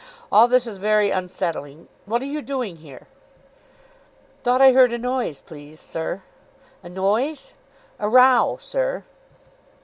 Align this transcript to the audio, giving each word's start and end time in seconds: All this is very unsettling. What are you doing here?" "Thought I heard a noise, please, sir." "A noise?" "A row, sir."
All 0.31 0.47
this 0.47 0.65
is 0.65 0.79
very 0.79 1.11
unsettling. 1.11 1.87
What 2.07 2.23
are 2.23 2.25
you 2.25 2.41
doing 2.41 2.77
here?" 2.77 3.05
"Thought 4.43 4.59
I 4.59 4.71
heard 4.71 4.91
a 4.91 4.97
noise, 4.97 5.41
please, 5.45 5.79
sir." 5.79 6.23
"A 6.81 6.89
noise?" 6.89 7.53
"A 7.99 8.09
row, 8.09 8.57
sir." 8.59 9.03